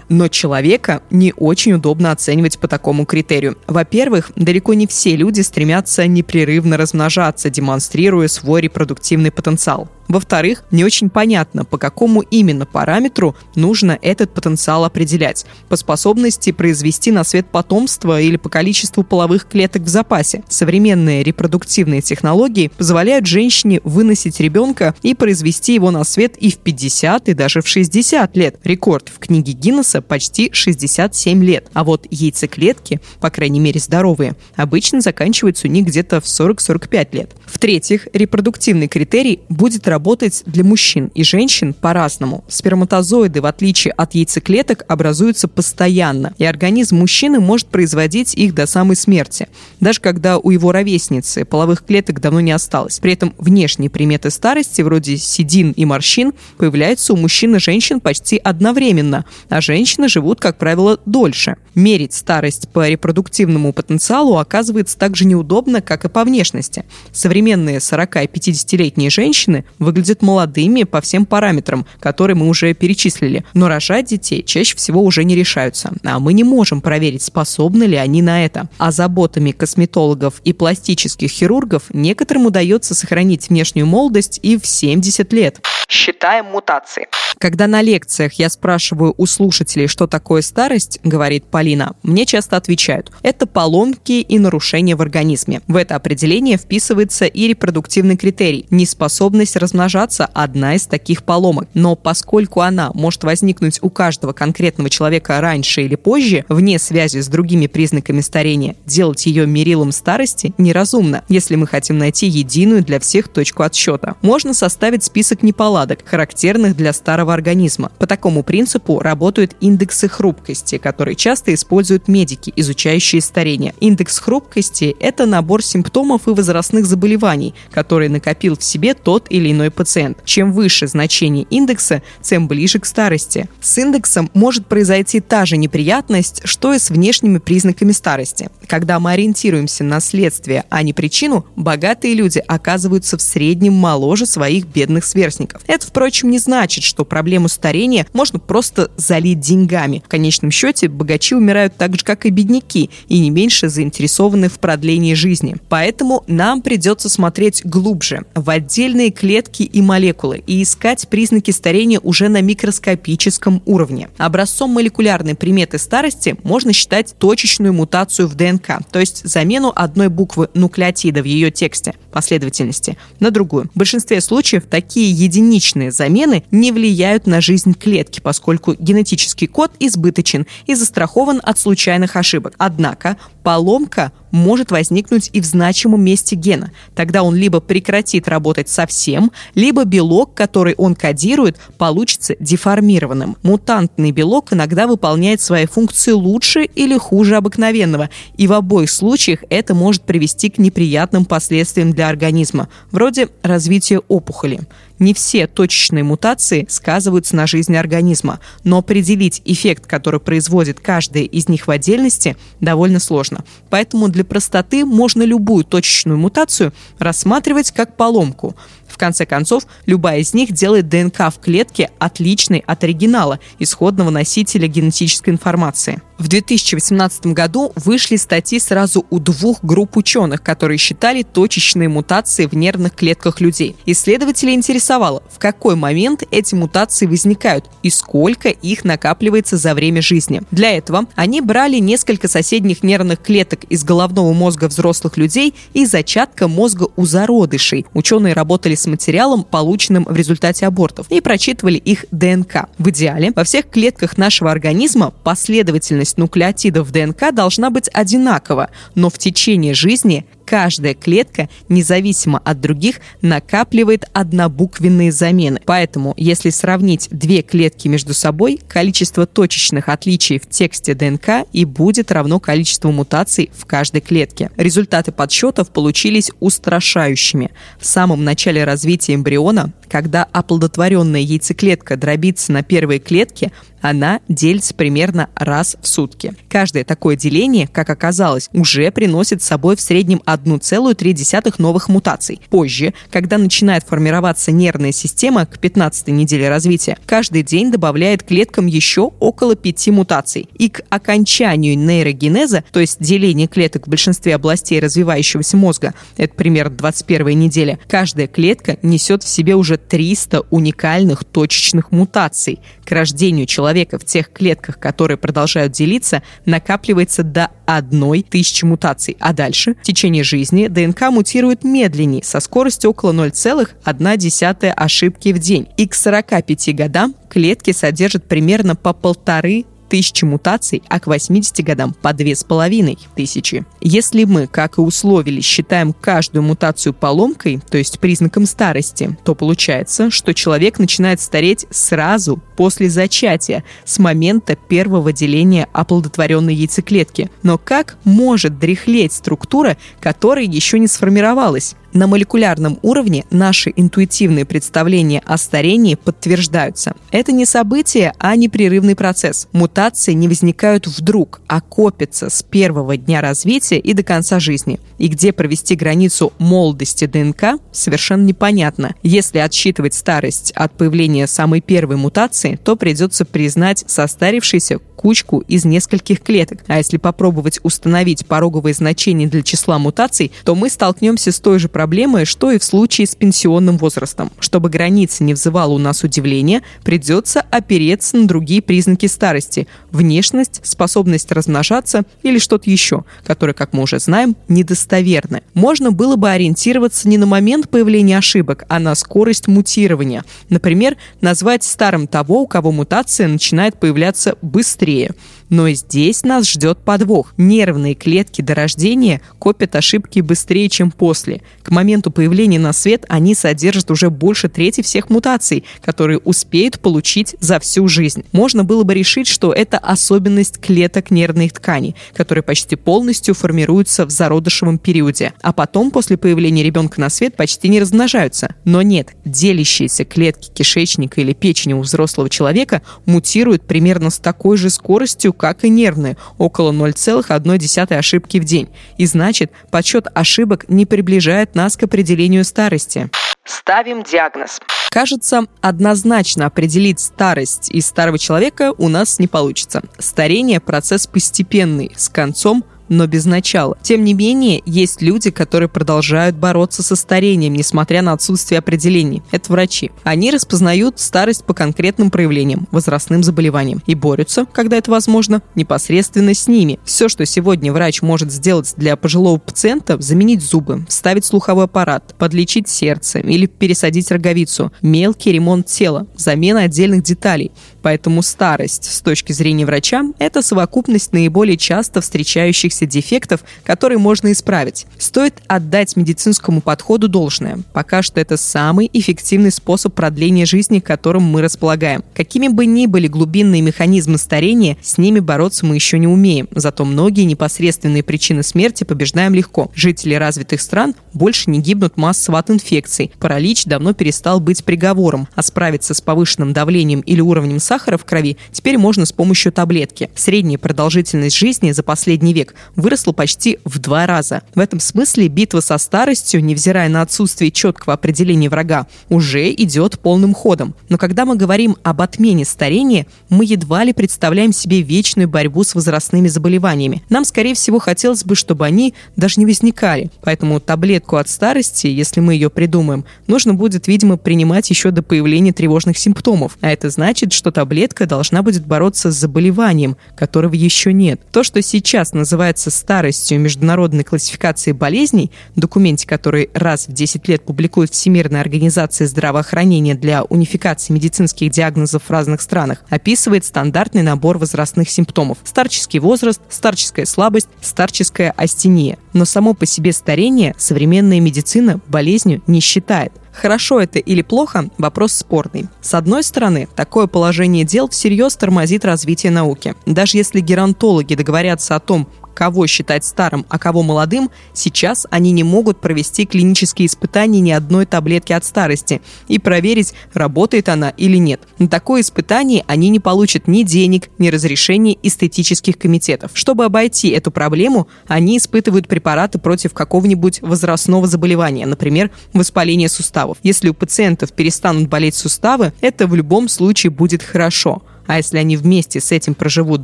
Но 0.09 0.27
человека 0.27 1.01
не 1.09 1.33
очень 1.35 1.73
удобно 1.73 2.11
оценивать 2.11 2.59
по 2.59 2.67
такому 2.67 3.05
критерию. 3.05 3.57
Во-первых, 3.67 4.31
далеко 4.35 4.73
не 4.73 4.87
все 4.87 5.15
люди 5.15 5.41
стремятся 5.41 6.07
непрерывно 6.07 6.77
размножаться, 6.77 7.49
демонстрируя 7.49 8.27
свой 8.27 8.61
репродуктивный 8.61 9.31
потенциал. 9.31 9.89
Во-вторых, 10.11 10.65
не 10.71 10.83
очень 10.83 11.09
понятно, 11.09 11.63
по 11.63 11.77
какому 11.77 12.19
именно 12.19 12.65
параметру 12.65 13.33
нужно 13.55 13.97
этот 14.01 14.33
потенциал 14.33 14.83
определять. 14.83 15.45
По 15.69 15.77
способности 15.77 16.51
произвести 16.51 17.11
на 17.11 17.23
свет 17.23 17.47
потомство 17.49 18.19
или 18.19 18.35
по 18.35 18.49
количеству 18.49 19.03
половых 19.05 19.47
клеток 19.47 19.83
в 19.83 19.87
запасе. 19.87 20.43
Современные 20.49 21.23
репродуктивные 21.23 22.01
технологии 22.01 22.69
позволяют 22.77 23.25
женщине 23.25 23.79
выносить 23.85 24.41
ребенка 24.41 24.95
и 25.01 25.13
произвести 25.13 25.75
его 25.75 25.91
на 25.91 26.03
свет 26.03 26.35
и 26.35 26.51
в 26.51 26.57
50, 26.57 27.29
и 27.29 27.33
даже 27.33 27.61
в 27.61 27.67
60 27.69 28.35
лет. 28.35 28.59
Рекорд 28.65 29.07
в 29.07 29.17
книге 29.17 29.53
Гиннесса 29.53 30.01
почти 30.01 30.49
67 30.51 31.41
лет. 31.41 31.69
А 31.71 31.85
вот 31.85 32.05
яйцеклетки, 32.11 32.99
по 33.21 33.29
крайней 33.29 33.61
мере 33.61 33.79
здоровые, 33.79 34.35
обычно 34.57 34.99
заканчиваются 34.99 35.69
у 35.69 35.71
них 35.71 35.85
где-то 35.85 36.19
в 36.19 36.25
40-45 36.25 37.07
лет. 37.13 37.31
В-третьих, 37.45 38.09
репродуктивный 38.11 38.89
критерий 38.89 39.39
будет 39.47 39.87
работать 39.87 40.00
работать 40.01 40.41
для 40.47 40.63
мужчин 40.63 41.11
и 41.13 41.23
женщин 41.23 41.75
по-разному. 41.75 42.43
Сперматозоиды, 42.47 43.39
в 43.39 43.45
отличие 43.45 43.91
от 43.91 44.15
яйцеклеток, 44.15 44.83
образуются 44.87 45.47
постоянно, 45.47 46.33
и 46.39 46.43
организм 46.43 46.97
мужчины 46.97 47.39
может 47.39 47.67
производить 47.67 48.33
их 48.33 48.55
до 48.55 48.65
самой 48.65 48.95
смерти, 48.95 49.47
даже 49.79 50.01
когда 50.01 50.39
у 50.39 50.49
его 50.49 50.71
ровесницы 50.71 51.45
половых 51.45 51.85
клеток 51.85 52.19
давно 52.19 52.41
не 52.41 52.51
осталось. 52.51 52.99
При 52.99 53.13
этом 53.13 53.35
внешние 53.37 53.91
приметы 53.91 54.31
старости, 54.31 54.81
вроде 54.81 55.17
седин 55.17 55.69
и 55.69 55.85
морщин, 55.85 56.33
появляются 56.57 57.13
у 57.13 57.17
мужчин 57.17 57.55
и 57.55 57.59
женщин 57.59 57.99
почти 57.99 58.37
одновременно, 58.37 59.25
а 59.49 59.61
женщины 59.61 60.09
живут, 60.09 60.39
как 60.39 60.57
правило, 60.57 60.99
дольше. 61.05 61.57
Мерить 61.75 62.13
старость 62.13 62.67
по 62.69 62.89
репродуктивному 62.89 63.71
потенциалу 63.71 64.37
оказывается 64.37 64.97
так 64.97 65.15
же 65.15 65.25
неудобно, 65.25 65.81
как 65.81 66.03
и 66.03 66.09
по 66.09 66.25
внешности. 66.25 66.83
Современные 67.13 67.77
40- 67.77 68.23
и 68.23 68.27
50-летние 68.27 69.09
женщины 69.09 69.63
выглядят 69.79 70.21
молодыми 70.21 70.83
по 70.83 70.99
всем 70.99 71.25
параметрам, 71.25 71.85
которые 71.99 72.35
мы 72.35 72.49
уже 72.49 72.73
перечислили. 72.73 73.45
Но 73.53 73.69
рожать 73.69 74.07
детей 74.07 74.43
чаще 74.43 74.75
всего 74.75 75.01
уже 75.03 75.23
не 75.23 75.35
решаются. 75.35 75.93
А 76.03 76.19
мы 76.19 76.33
не 76.33 76.43
можем 76.43 76.81
проверить, 76.81 77.21
способны 77.21 77.85
ли 77.85 77.95
они 77.95 78.21
на 78.21 78.45
это. 78.45 78.67
А 78.77 78.91
заботами 78.91 79.51
косметологов 79.51 80.41
и 80.43 80.51
пластических 80.51 81.29
хирургов 81.29 81.83
некоторым 81.93 82.47
удается 82.47 82.93
сохранить 82.93 83.49
внешнюю 83.49 83.87
молодость 83.87 84.39
и 84.43 84.57
в 84.57 84.67
70 84.67 85.31
лет. 85.31 85.61
Считаем 85.91 86.45
мутации. 86.45 87.07
Когда 87.37 87.67
на 87.67 87.81
лекциях 87.81 88.33
я 88.33 88.49
спрашиваю 88.49 89.13
у 89.17 89.25
слушателей, 89.25 89.87
что 89.87 90.07
такое 90.07 90.41
старость, 90.41 90.99
говорит 91.03 91.43
Полина, 91.43 91.95
мне 92.01 92.25
часто 92.25 92.55
отвечают, 92.55 93.11
это 93.23 93.45
поломки 93.45 94.21
и 94.21 94.39
нарушения 94.39 94.95
в 94.95 95.01
организме. 95.01 95.61
В 95.67 95.75
это 95.75 95.95
определение 95.95 96.57
вписывается 96.57 97.25
и 97.25 97.47
репродуктивный 97.47 98.15
критерий– 98.15 98.67
неспособность 98.69 99.57
размножаться– 99.57 100.29
одна 100.33 100.75
из 100.75 100.85
таких 100.85 101.23
поломок. 101.23 101.67
Но 101.73 101.97
поскольку 101.97 102.61
она 102.61 102.91
может 102.93 103.25
возникнуть 103.25 103.79
у 103.81 103.89
каждого 103.89 104.31
конкретного 104.31 104.89
человека 104.89 105.41
раньше 105.41 105.81
или 105.81 105.95
позже, 105.95 106.45
вне 106.47 106.79
связи 106.79 107.19
с 107.19 107.27
другими 107.27 107.67
признаками 107.67 108.21
старения, 108.21 108.77
делать 108.85 109.25
ее 109.25 109.45
мерилом 109.45 109.91
старости 109.91 110.53
неразумно, 110.57 111.23
если 111.27 111.55
мы 111.55 111.67
хотим 111.67 111.97
найти 111.97 112.27
единую 112.27 112.81
для 112.81 113.01
всех 113.01 113.27
точку 113.27 113.63
отсчета. 113.63 114.15
Можно 114.21 114.53
составить 114.53 115.03
список 115.03 115.43
неполадок, 115.43 115.80
характерных 116.05 116.75
для 116.75 116.93
старого 116.93 117.33
организма. 117.33 117.91
По 117.97 118.07
такому 118.07 118.43
принципу 118.43 118.99
работают 118.99 119.55
индексы 119.59 120.07
хрупкости, 120.07 120.77
которые 120.77 121.15
часто 121.15 121.53
используют 121.53 122.07
медики, 122.07 122.53
изучающие 122.55 123.21
старение. 123.21 123.73
Индекс 123.79 124.19
хрупкости– 124.19 124.95
это 124.99 125.25
набор 125.25 125.63
симптомов 125.63 126.27
и 126.27 126.31
возрастных 126.31 126.85
заболеваний, 126.85 127.53
которые 127.71 128.09
накопил 128.09 128.57
в 128.57 128.63
себе 128.63 128.93
тот 128.93 129.27
или 129.29 129.51
иной 129.51 129.71
пациент. 129.71 130.19
Чем 130.25 130.53
выше 130.53 130.87
значение 130.87 131.45
индекса, 131.49 132.01
тем 132.21 132.47
ближе 132.47 132.79
к 132.79 132.85
старости. 132.85 133.49
С 133.61 133.77
индексом 133.77 134.29
может 134.33 134.67
произойти 134.67 135.19
та 135.19 135.45
же 135.45 135.57
неприятность, 135.57 136.41
что 136.45 136.73
и 136.73 136.79
с 136.79 136.89
внешними 136.89 137.37
признаками 137.37 137.91
старости. 137.91 138.49
Когда 138.67 138.99
мы 138.99 139.11
ориентируемся 139.11 139.83
на 139.83 139.99
следствие, 139.99 140.65
а 140.69 140.83
не 140.83 140.93
причину, 140.93 141.45
богатые 141.55 142.13
люди 142.13 142.39
оказываются 142.47 143.17
в 143.17 143.21
среднем 143.21 143.73
моложе 143.73 144.25
своих 144.25 144.65
бедных 144.65 145.05
сверстников. 145.05 145.61
Это, 145.71 145.87
впрочем, 145.87 146.29
не 146.29 146.37
значит, 146.37 146.83
что 146.83 147.05
проблему 147.05 147.47
старения 147.47 148.05
можно 148.11 148.39
просто 148.39 148.91
залить 148.97 149.39
деньгами. 149.39 150.03
В 150.05 150.09
конечном 150.09 150.51
счете, 150.51 150.89
богачи 150.89 151.33
умирают 151.33 151.77
так 151.77 151.95
же, 151.95 152.03
как 152.03 152.25
и 152.25 152.29
бедняки, 152.29 152.89
и 153.07 153.19
не 153.19 153.29
меньше 153.29 153.69
заинтересованы 153.69 154.49
в 154.49 154.59
продлении 154.59 155.13
жизни. 155.13 155.55
Поэтому 155.69 156.25
нам 156.27 156.61
придется 156.61 157.07
смотреть 157.07 157.61
глубже, 157.63 158.25
в 158.35 158.49
отдельные 158.49 159.11
клетки 159.11 159.63
и 159.63 159.81
молекулы, 159.81 160.43
и 160.45 160.61
искать 160.61 161.07
признаки 161.07 161.51
старения 161.51 162.01
уже 162.01 162.27
на 162.27 162.41
микроскопическом 162.41 163.61
уровне. 163.65 164.09
Образцом 164.17 164.71
молекулярной 164.71 165.35
приметы 165.35 165.77
старости 165.77 166.35
можно 166.43 166.73
считать 166.73 167.15
точечную 167.17 167.71
мутацию 167.71 168.27
в 168.27 168.35
ДНК, 168.35 168.79
то 168.91 168.99
есть 168.99 169.25
замену 169.25 169.71
одной 169.73 170.09
буквы 170.09 170.49
нуклеотида 170.53 171.21
в 171.21 171.25
ее 171.25 171.49
тексте, 171.49 171.93
последовательности, 172.11 172.97
на 173.21 173.31
другую. 173.31 173.69
В 173.73 173.77
большинстве 173.77 174.19
случаев 174.19 174.63
такие 174.69 175.13
единичные 175.51 175.91
замены 175.91 176.43
не 176.51 176.71
влияют 176.71 177.27
на 177.27 177.41
жизнь 177.41 177.73
клетки, 177.73 178.21
поскольку 178.21 178.73
генетический 178.73 179.47
код 179.47 179.71
избыточен 179.79 180.47
и 180.65 180.75
застрахован 180.75 181.41
от 181.43 181.59
случайных 181.59 182.15
ошибок. 182.15 182.53
Однако 182.57 183.17
поломка 183.43 184.11
может 184.31 184.71
возникнуть 184.71 185.29
и 185.33 185.41
в 185.41 185.45
значимом 185.45 186.03
месте 186.03 186.35
гена. 186.35 186.71
Тогда 186.95 187.23
он 187.23 187.35
либо 187.35 187.59
прекратит 187.59 188.27
работать 188.27 188.69
совсем, 188.69 189.31
либо 189.55 189.83
белок, 189.83 190.33
который 190.33 190.73
он 190.75 190.95
кодирует, 190.95 191.57
получится 191.77 192.35
деформированным. 192.39 193.37
Мутантный 193.43 194.11
белок 194.11 194.53
иногда 194.53 194.87
выполняет 194.87 195.41
свои 195.41 195.65
функции 195.65 196.11
лучше 196.11 196.63
или 196.63 196.97
хуже 196.97 197.35
обыкновенного, 197.35 198.09
и 198.37 198.47
в 198.47 198.53
обоих 198.53 198.89
случаях 198.89 199.43
это 199.49 199.75
может 199.75 200.03
привести 200.03 200.49
к 200.49 200.57
неприятным 200.57 201.25
последствиям 201.25 201.91
для 201.91 202.07
организма, 202.07 202.69
вроде 202.91 203.29
развития 203.43 203.99
опухоли. 204.07 204.61
Не 205.01 205.15
все 205.15 205.47
точечные 205.47 206.03
мутации 206.03 206.67
сказываются 206.69 207.35
на 207.35 207.47
жизни 207.47 207.75
организма, 207.75 208.39
но 208.63 208.77
определить 208.77 209.41
эффект, 209.45 209.87
который 209.87 210.19
производит 210.19 210.79
каждая 210.79 211.23
из 211.23 211.49
них 211.49 211.65
в 211.65 211.71
отдельности, 211.71 212.37
довольно 212.59 212.99
сложно. 213.31 213.45
Поэтому 213.69 214.09
для 214.09 214.23
простоты 214.23 214.85
можно 214.85 215.23
любую 215.23 215.63
точечную 215.63 216.17
мутацию 216.17 216.73
рассматривать 216.99 217.71
как 217.71 217.95
поломку. 217.95 218.55
В 218.91 218.97
конце 218.97 219.25
концов, 219.25 219.65
любая 219.85 220.19
из 220.19 220.33
них 220.33 220.51
делает 220.51 220.89
ДНК 220.89 221.33
в 221.33 221.39
клетке 221.39 221.89
отличной 221.97 222.63
от 222.67 222.83
оригинала, 222.83 223.39
исходного 223.57 224.09
носителя 224.09 224.67
генетической 224.67 225.29
информации. 225.29 226.01
В 226.21 226.27
2018 226.27 227.27
году 227.27 227.71
вышли 227.75 228.15
статьи 228.15 228.59
сразу 228.59 229.07
у 229.09 229.17
двух 229.17 229.63
групп 229.63 229.97
ученых, 229.97 230.43
которые 230.43 230.77
считали 230.77 231.23
точечные 231.23 231.89
мутации 231.89 232.45
в 232.45 232.53
нервных 232.53 232.93
клетках 232.93 233.41
людей. 233.41 233.75
Исследователи 233.87 234.51
интересовало, 234.51 235.23
в 235.31 235.39
какой 235.39 235.75
момент 235.75 236.21
эти 236.29 236.53
мутации 236.53 237.07
возникают 237.07 237.65
и 237.81 237.89
сколько 237.89 238.49
их 238.49 238.83
накапливается 238.85 239.57
за 239.57 239.73
время 239.73 240.03
жизни. 240.03 240.43
Для 240.51 240.77
этого 240.77 241.05
они 241.15 241.41
брали 241.41 241.79
несколько 241.79 242.27
соседних 242.27 242.83
нервных 242.83 243.19
клеток 243.19 243.63
из 243.63 243.83
головного 243.83 244.31
мозга 244.31 244.65
взрослых 244.65 245.17
людей 245.17 245.55
и 245.73 245.87
зачатка 245.87 246.47
мозга 246.47 246.87
у 246.97 247.05
зародышей. 247.05 247.87
Ученые 247.95 248.35
работали 248.35 248.75
с 248.81 248.87
материалом, 248.87 249.43
полученным 249.43 250.05
в 250.05 250.15
результате 250.15 250.65
абортов, 250.65 251.07
и 251.09 251.21
прочитывали 251.21 251.77
их 251.77 252.05
ДНК. 252.11 252.67
В 252.77 252.89
идеале 252.89 253.31
во 253.35 253.43
всех 253.43 253.69
клетках 253.69 254.17
нашего 254.17 254.51
организма 254.51 255.13
последовательность 255.23 256.17
нуклеотидов 256.17 256.91
ДНК 256.91 257.33
должна 257.33 257.69
быть 257.69 257.89
одинакова, 257.93 258.69
но 258.95 259.09
в 259.09 259.17
течение 259.17 259.73
жизни 259.73 260.25
каждая 260.51 260.95
клетка, 260.95 261.47
независимо 261.69 262.41
от 262.43 262.59
других, 262.59 262.99
накапливает 263.21 264.09
однобуквенные 264.11 265.09
замены. 265.09 265.61
Поэтому, 265.65 266.13
если 266.17 266.49
сравнить 266.49 267.07
две 267.09 267.41
клетки 267.41 267.87
между 267.87 268.13
собой, 268.13 268.59
количество 268.67 269.25
точечных 269.25 269.87
отличий 269.87 270.39
в 270.39 270.49
тексте 270.49 270.93
ДНК 270.93 271.47
и 271.53 271.63
будет 271.63 272.11
равно 272.11 272.41
количеству 272.41 272.91
мутаций 272.91 273.49
в 273.57 273.65
каждой 273.65 274.01
клетке. 274.01 274.51
Результаты 274.57 275.13
подсчетов 275.13 275.69
получились 275.69 276.31
устрашающими. 276.41 277.51
В 277.79 277.85
самом 277.85 278.25
начале 278.25 278.65
развития 278.65 279.15
эмбриона, 279.15 279.71
когда 279.89 280.27
оплодотворенная 280.33 281.21
яйцеклетка 281.21 281.95
дробится 281.95 282.51
на 282.51 282.61
первые 282.61 282.99
клетки, 282.99 283.53
она 283.81 284.19
делится 284.27 284.73
примерно 284.73 285.29
раз 285.35 285.75
в 285.81 285.87
сутки. 285.87 286.33
Каждое 286.47 286.83
такое 286.83 287.15
деление, 287.15 287.67
как 287.67 287.89
оказалось, 287.89 288.49
уже 288.53 288.91
приносит 288.91 289.41
с 289.41 289.47
собой 289.47 289.75
в 289.75 289.81
среднем 289.81 290.21
1,3 290.43 291.55
новых 291.57 291.89
мутаций. 291.89 292.41
Позже, 292.49 292.93
когда 293.09 293.37
начинает 293.37 293.83
формироваться 293.83 294.51
нервная 294.51 294.91
система 294.91 295.45
к 295.45 295.59
15 295.59 296.07
неделе 296.07 296.49
развития, 296.49 296.97
каждый 297.05 297.43
день 297.43 297.71
добавляет 297.71 298.23
клеткам 298.23 298.67
еще 298.67 299.11
около 299.19 299.55
5 299.55 299.87
мутаций. 299.89 300.49
И 300.57 300.69
к 300.69 300.81
окончанию 300.89 301.77
нейрогенеза, 301.77 302.63
то 302.71 302.79
есть 302.79 302.97
деления 302.99 303.47
клеток 303.47 303.87
в 303.87 303.89
большинстве 303.89 304.35
областей 304.35 304.79
развивающегося 304.79 305.57
мозга, 305.57 305.93
это 306.17 306.33
примерно 306.35 306.77
21 306.77 307.39
неделя, 307.39 307.79
каждая 307.87 308.27
клетка 308.27 308.77
несет 308.81 309.23
в 309.23 309.27
себе 309.27 309.55
уже 309.55 309.77
300 309.77 310.41
уникальных 310.49 311.23
точечных 311.23 311.91
мутаций. 311.91 312.59
К 312.85 312.91
рождению 312.91 313.45
человека 313.45 313.99
в 313.99 314.05
тех 314.05 314.31
клетках, 314.31 314.79
которые 314.79 315.17
продолжают 315.17 315.73
делиться, 315.73 316.23
накапливается 316.45 317.23
до 317.23 317.49
одной 317.65 318.21
тысячи 318.21 318.65
мутаций. 318.65 319.17
А 319.19 319.33
дальше, 319.33 319.75
в 319.81 319.83
течение 319.83 320.20
жизни, 320.23 320.67
ДНК 320.67 321.09
мутирует 321.09 321.63
медленнее, 321.63 322.23
со 322.23 322.39
скоростью 322.39 322.91
около 322.91 323.13
0,1 323.13 324.69
ошибки 324.69 325.33
в 325.33 325.39
день. 325.39 325.67
И 325.77 325.87
к 325.87 325.95
45 325.95 326.75
годам 326.75 327.15
клетки 327.29 327.71
содержат 327.71 328.25
примерно 328.25 328.75
по 328.75 328.93
полторы 328.93 329.65
тысячи 329.91 330.23
мутаций, 330.23 330.81
а 330.87 331.01
к 331.01 331.07
80 331.07 331.65
годам 331.65 331.93
по 332.01 332.13
две 332.13 332.33
с 332.33 332.45
половиной 332.45 332.97
тысячи. 333.13 333.65
Если 333.81 334.23
мы, 334.23 334.47
как 334.47 334.77
и 334.77 334.81
условили, 334.81 335.41
считаем 335.41 335.91
каждую 335.91 336.43
мутацию 336.43 336.93
поломкой, 336.93 337.59
то 337.69 337.77
есть 337.77 337.99
признаком 337.99 338.45
старости, 338.45 339.17
то 339.25 339.35
получается, 339.35 340.09
что 340.09 340.33
человек 340.33 340.79
начинает 340.79 341.19
стареть 341.19 341.65
сразу 341.71 342.41
после 342.55 342.89
зачатия, 342.89 343.65
с 343.83 343.99
момента 343.99 344.55
первого 344.55 345.11
деления 345.11 345.67
оплодотворенной 345.73 346.55
яйцеклетки. 346.55 347.29
Но 347.43 347.57
как 347.57 347.97
может 348.05 348.59
дряхлеть 348.59 349.11
структура, 349.11 349.75
которая 349.99 350.45
еще 350.45 350.79
не 350.79 350.87
сформировалась? 350.87 351.75
На 351.93 352.07
молекулярном 352.07 352.79
уровне 352.83 353.25
наши 353.31 353.73
интуитивные 353.75 354.45
представления 354.45 355.21
о 355.25 355.37
старении 355.37 355.95
подтверждаются. 355.95 356.95
Это 357.11 357.33
не 357.33 357.45
событие, 357.45 358.13
а 358.17 358.35
непрерывный 358.37 358.95
процесс. 358.95 359.49
Мутации 359.51 360.13
не 360.13 360.29
возникают 360.29 360.87
вдруг, 360.87 361.41
а 361.47 361.59
копятся 361.59 362.29
с 362.29 362.43
первого 362.43 362.95
дня 362.95 363.19
развития 363.19 363.77
и 363.77 363.93
до 363.93 364.03
конца 364.03 364.39
жизни. 364.39 364.79
И 364.99 365.07
где 365.07 365.33
провести 365.33 365.75
границу 365.75 366.31
молодости 366.37 367.05
ДНК, 367.05 367.59
совершенно 367.73 368.23
непонятно. 368.23 368.95
Если 369.03 369.39
отсчитывать 369.39 369.93
старость 369.93 370.51
от 370.55 370.71
появления 370.77 371.27
самой 371.27 371.59
первой 371.59 371.97
мутации, 371.97 372.57
то 372.63 372.77
придется 372.77 373.25
признать 373.25 373.83
состарившийся 373.87 374.79
кучку 375.01 375.39
из 375.39 375.65
нескольких 375.65 376.21
клеток. 376.21 376.59
А 376.67 376.77
если 376.77 376.97
попробовать 376.97 377.59
установить 377.63 378.25
пороговые 378.27 378.75
значения 378.75 379.27
для 379.27 379.41
числа 379.41 379.79
мутаций, 379.79 380.31
то 380.45 380.53
мы 380.53 380.69
столкнемся 380.69 381.31
с 381.31 381.39
той 381.39 381.57
же 381.57 381.67
проблемой, 381.67 381.80
что 382.25 382.51
и 382.51 382.59
в 382.59 382.63
случае 382.63 383.07
с 383.07 383.15
пенсионным 383.15 383.77
возрастом. 383.77 384.31
Чтобы 384.39 384.69
граница 384.69 385.23
не 385.23 385.33
вызывала 385.33 385.71
у 385.73 385.77
нас 385.77 386.03
удивления, 386.03 386.61
придется 386.83 387.41
опереться 387.41 388.17
на 388.17 388.27
другие 388.27 388.61
признаки 388.61 389.05
старости– 389.05 389.67
внешность, 389.91 390.61
способность 390.63 391.31
размножаться 391.31 392.03
или 392.23 392.39
что-то 392.39 392.69
еще, 392.69 393.03
которое, 393.23 393.53
как 393.53 393.73
мы 393.73 393.83
уже 393.83 393.99
знаем, 393.99 394.35
недостоверны. 394.47 395.43
Можно 395.53 395.91
было 395.91 396.15
бы 396.15 396.29
ориентироваться 396.29 397.07
не 397.07 397.17
на 397.17 397.25
момент 397.25 397.69
появления 397.69 398.17
ошибок, 398.17 398.63
а 398.69 398.79
на 398.79 398.95
скорость 398.95 399.47
мутирования. 399.47 400.23
Например, 400.49 400.97
назвать 401.21 401.63
старым 401.63 402.07
того, 402.07 402.41
у 402.41 402.47
кого 402.47 402.71
мутация 402.71 403.27
начинает 403.27 403.79
появляться 403.79 404.37
быстрее. 404.41 405.13
Но 405.49 405.69
здесь 405.71 406.23
нас 406.23 406.49
ждет 406.49 406.79
подвох. 406.79 407.33
Нервные 407.37 407.93
клетки 407.93 408.41
до 408.41 408.55
рождения 408.55 409.21
копят 409.37 409.75
ошибки 409.75 410.21
быстрее, 410.21 410.69
чем 410.69 410.91
после. 410.91 411.41
К 411.61 411.70
моменту 411.71 412.11
появления 412.11 412.59
на 412.59 412.73
свет 412.73 413.05
они 413.07 413.33
содержат 413.33 413.89
уже 413.89 414.09
больше 414.09 414.49
трети 414.49 414.81
всех 414.81 415.09
мутаций, 415.09 415.63
которые 415.83 416.19
успеют 416.19 416.79
получить 416.79 417.35
за 417.39 417.59
всю 417.59 417.87
жизнь. 417.87 418.25
Можно 418.31 418.63
было 418.63 418.83
бы 418.83 418.93
решить, 418.93 419.27
что 419.27 419.53
это 419.53 419.77
особенность 419.77 420.59
клеток 420.59 421.11
нервных 421.11 421.53
тканей, 421.53 421.95
которые 422.13 422.43
почти 422.43 422.75
полностью 422.75 423.33
формируются 423.33 424.05
в 424.05 424.09
зародышевом 424.09 424.77
периоде, 424.77 425.33
а 425.41 425.53
потом, 425.53 425.91
после 425.91 426.17
появления 426.17 426.63
ребенка 426.63 426.99
на 426.99 427.09
свет, 427.09 427.35
почти 427.35 427.69
не 427.69 427.79
размножаются. 427.79 428.55
Но 428.65 428.81
нет, 428.81 429.15
делящиеся 429.25 430.05
клетки 430.05 430.51
кишечника 430.53 431.21
или 431.21 431.33
печени 431.33 431.73
у 431.73 431.79
взрослого 431.79 432.29
человека 432.29 432.81
мутируют 433.05 433.65
примерно 433.65 434.09
с 434.09 434.19
такой 434.19 434.57
же 434.57 434.69
скоростью, 434.69 435.33
как 435.33 435.63
и 435.63 435.69
нервные, 435.69 436.17
около 436.37 436.71
0,1 436.71 437.95
ошибки 437.95 438.39
в 438.39 438.43
день. 438.43 438.69
И 438.97 439.05
значит, 439.05 439.51
подсчет 439.69 440.07
ошибок 440.13 440.65
не 440.67 440.85
приближает 440.85 441.55
нас 441.55 441.60
к 441.69 441.83
определению 441.83 442.43
старости. 442.43 443.09
Ставим 443.45 444.03
диагноз. 444.03 444.59
Кажется, 444.89 445.45
однозначно 445.61 446.47
определить 446.47 446.99
старость 446.99 447.71
из 447.71 447.87
старого 447.87 448.19
человека 448.19 448.73
у 448.77 448.89
нас 448.89 449.19
не 449.19 449.27
получится. 449.27 449.81
Старение– 449.97 450.59
процесс 450.61 451.07
постепенный, 451.07 451.91
с 451.95 452.09
концом 452.09 452.65
но 452.91 453.07
без 453.07 453.25
начала. 453.25 453.77
Тем 453.81 454.03
не 454.03 454.13
менее, 454.13 454.61
есть 454.65 455.01
люди, 455.01 455.31
которые 455.31 455.69
продолжают 455.69 456.35
бороться 456.35 456.83
со 456.83 456.95
старением, 456.97 457.53
несмотря 457.53 458.01
на 458.01 458.11
отсутствие 458.11 458.59
определений. 458.59 459.23
Это 459.31 459.51
врачи. 459.51 459.91
Они 460.03 460.29
распознают 460.29 460.99
старость 460.99 461.45
по 461.45 461.53
конкретным 461.53 462.11
проявлениям, 462.11 462.67
возрастным 462.69 463.23
заболеваниям 463.23 463.81
и 463.87 463.95
борются, 463.95 464.45
когда 464.45 464.77
это 464.77 464.91
возможно, 464.91 465.41
непосредственно 465.55 466.33
с 466.33 466.47
ними. 466.47 466.79
Все, 466.83 467.07
что 467.07 467.25
сегодня 467.25 467.71
врач 467.71 468.01
может 468.01 468.29
сделать 468.29 468.73
для 468.75 468.97
пожилого 468.97 469.37
пациента, 469.37 469.99
заменить 470.01 470.41
зубы, 470.41 470.85
вставить 470.89 471.23
слуховой 471.23 471.65
аппарат, 471.65 472.13
подлечить 472.17 472.67
сердце 472.67 473.19
или 473.19 473.45
пересадить 473.45 474.11
роговицу, 474.11 474.73
мелкий 474.81 475.31
ремонт 475.31 475.67
тела, 475.67 476.07
замена 476.17 476.63
отдельных 476.63 477.03
деталей. 477.03 477.53
Поэтому 477.81 478.21
старость 478.21 478.83
с 478.83 478.99
точки 478.99 479.31
зрения 479.31 479.65
врача– 479.65 480.03
это 480.19 480.41
совокупность 480.41 481.13
наиболее 481.13 481.55
часто 481.55 482.01
встречающихся 482.01 482.80
дефектов, 482.85 483.41
которые 483.63 483.97
можно 483.97 484.31
исправить. 484.31 484.85
Стоит 484.97 485.41
отдать 485.47 485.95
медицинскому 485.95 486.61
подходу 486.61 487.07
должное. 487.07 487.59
Пока 487.73 488.01
что 488.01 488.19
это 488.19 488.37
самый 488.37 488.89
эффективный 488.91 489.51
способ 489.51 489.93
продления 489.93 490.45
жизни, 490.45 490.79
которым 490.79 491.23
мы 491.23 491.41
располагаем. 491.41 492.03
Какими 492.13 492.47
бы 492.47 492.65
ни 492.65 492.85
были 492.85 493.07
глубинные 493.07 493.61
механизмы 493.61 494.17
старения, 494.17 494.77
с 494.81 494.97
ними 494.97 495.19
бороться 495.19 495.65
мы 495.65 495.75
еще 495.75 495.99
не 495.99 496.07
умеем. 496.07 496.47
Зато 496.53 496.85
многие 496.85 497.23
непосредственные 497.23 498.03
причины 498.03 498.43
смерти 498.43 498.83
побеждаем 498.83 499.33
легко. 499.33 499.71
Жители 499.75 500.15
развитых 500.15 500.61
стран 500.61 500.95
больше 501.13 501.49
не 501.49 501.59
гибнут 501.59 501.97
массово 501.97 502.39
от 502.39 502.49
инфекций. 502.49 503.11
Паралич 503.19 503.65
давно 503.65 503.93
перестал 503.93 504.39
быть 504.39 504.63
приговором, 504.63 505.27
а 505.35 505.43
справиться 505.43 505.93
с 505.93 506.01
повышенным 506.01 506.53
давлением 506.53 507.01
или 507.01 507.21
уровнем 507.21 507.59
сахара 507.59 507.97
в 507.97 508.05
крови 508.05 508.37
теперь 508.51 508.77
можно 508.77 509.05
с 509.05 509.11
помощью 509.11 509.51
таблетки. 509.51 510.09
Средняя 510.15 510.57
продолжительность 510.57 511.37
жизни 511.37 511.71
за 511.71 511.83
последний 511.83 512.33
век 512.33 512.53
выросла 512.75 513.11
почти 513.11 513.59
в 513.65 513.79
два 513.79 514.05
раза. 514.05 514.41
В 514.55 514.59
этом 514.59 514.79
смысле 514.79 515.27
битва 515.27 515.59
со 515.61 515.77
старостью, 515.77 516.43
невзирая 516.43 516.89
на 516.89 517.01
отсутствие 517.01 517.51
четкого 517.51 517.93
определения 517.93 518.49
врага, 518.49 518.87
уже 519.09 519.51
идет 519.51 519.99
полным 519.99 520.33
ходом. 520.33 520.75
Но 520.89 520.97
когда 520.97 521.25
мы 521.25 521.35
говорим 521.35 521.77
об 521.83 522.01
отмене 522.01 522.45
старения, 522.45 523.05
мы 523.29 523.45
едва 523.45 523.83
ли 523.83 523.93
представляем 523.93 524.53
себе 524.53 524.81
вечную 524.81 525.27
борьбу 525.27 525.63
с 525.63 525.75
возрастными 525.75 526.27
заболеваниями. 526.27 527.03
Нам, 527.09 527.25
скорее 527.25 527.55
всего, 527.55 527.79
хотелось 527.79 528.23
бы, 528.23 528.35
чтобы 528.35 528.65
они 528.65 528.93
даже 529.15 529.39
не 529.39 529.45
возникали. 529.45 530.11
Поэтому 530.21 530.59
таблетку 530.59 531.17
от 531.17 531.29
старости, 531.29 531.87
если 531.87 532.19
мы 532.19 532.33
ее 532.33 532.49
придумаем, 532.49 533.05
нужно 533.27 533.53
будет, 533.53 533.87
видимо, 533.87 534.17
принимать 534.17 534.69
еще 534.69 534.91
до 534.91 535.01
появления 535.01 535.53
тревожных 535.53 535.97
симптомов. 535.97 536.57
А 536.61 536.69
это 536.69 536.89
значит, 536.89 537.33
что 537.33 537.51
таблетка 537.51 538.05
должна 538.05 538.43
будет 538.43 538.65
бороться 538.65 539.11
с 539.11 539.15
заболеванием, 539.15 539.97
которого 540.15 540.53
еще 540.53 540.93
нет. 540.93 541.21
То, 541.31 541.43
что 541.43 541.61
сейчас 541.61 542.13
называется 542.13 542.60
называется 542.61 542.71
старостью 542.71 543.39
международной 543.39 544.03
классификации 544.03 544.71
болезней, 544.71 545.31
документе, 545.55 546.07
который 546.07 546.49
раз 546.53 546.87
в 546.87 546.93
10 546.93 547.27
лет 547.27 547.43
публикует 547.43 547.91
Всемирная 547.91 548.41
организация 548.41 549.07
здравоохранения 549.07 549.95
для 549.95 550.23
унификации 550.23 550.93
медицинских 550.93 551.49
диагнозов 551.51 552.03
в 552.03 552.11
разных 552.11 552.41
странах, 552.41 552.83
описывает 552.89 553.45
стандартный 553.45 554.03
набор 554.03 554.37
возрастных 554.37 554.89
симптомов. 554.89 555.37
Старческий 555.43 555.99
возраст, 555.99 556.41
старческая 556.49 557.05
слабость, 557.05 557.49
старческая 557.61 558.31
астения. 558.37 558.97
Но 559.13 559.25
само 559.25 559.53
по 559.53 559.65
себе 559.65 559.91
старение 559.91 560.53
современная 560.57 561.19
медицина 561.19 561.79
болезнью 561.87 562.41
не 562.47 562.59
считает. 562.59 563.11
Хорошо 563.33 563.79
это 563.79 563.99
или 563.99 564.21
плохо– 564.21 564.69
вопрос 564.77 565.13
спорный. 565.13 565.67
С 565.81 565.93
одной 565.93 566.23
стороны, 566.23 566.67
такое 566.75 567.07
положение 567.07 567.63
дел 567.63 567.87
всерьез 567.89 568.35
тормозит 568.35 568.83
развитие 568.83 569.31
науки. 569.31 569.73
Даже 569.85 570.17
если 570.17 570.41
геронтологи 570.41 571.15
договорятся 571.15 571.75
о 571.75 571.79
том, 571.79 572.07
кого 572.33 572.67
считать 572.67 573.05
старым, 573.05 573.45
а 573.49 573.59
кого 573.59 573.83
молодым, 573.83 574.29
сейчас 574.53 575.07
они 575.09 575.31
не 575.31 575.43
могут 575.43 575.81
провести 575.81 576.25
клинические 576.25 576.87
испытания 576.87 577.39
ни 577.39 577.51
одной 577.51 577.85
таблетки 577.85 578.33
от 578.33 578.45
старости 578.45 579.01
и 579.27 579.39
проверить, 579.39 579.93
работает 580.13 580.69
она 580.69 580.89
или 580.89 581.17
нет. 581.17 581.41
На 581.59 581.67
такое 581.67 582.01
испытание 582.01 582.63
они 582.67 582.89
не 582.89 582.99
получат 582.99 583.47
ни 583.47 583.63
денег, 583.63 584.09
ни 584.17 584.29
разрешений 584.29 584.97
эстетических 585.03 585.77
комитетов. 585.77 586.31
Чтобы 586.33 586.65
обойти 586.65 587.09
эту 587.09 587.31
проблему, 587.31 587.87
они 588.07 588.37
испытывают 588.37 588.87
препараты 588.87 589.39
против 589.39 589.73
какого-нибудь 589.73 590.41
возрастного 590.41 591.07
заболевания, 591.07 591.65
например, 591.65 592.11
воспаления 592.33 592.89
суставов. 592.89 593.37
Если 593.43 593.69
у 593.69 593.73
пациентов 593.73 594.33
перестанут 594.33 594.89
болеть 594.89 595.15
суставы, 595.15 595.73
это 595.81 596.07
в 596.07 596.15
любом 596.15 596.49
случае 596.49 596.91
будет 596.91 597.23
хорошо. 597.23 597.81
А 598.11 598.17
если 598.17 598.39
они 598.39 598.57
вместе 598.57 598.99
с 598.99 599.13
этим 599.13 599.35
проживут 599.35 599.83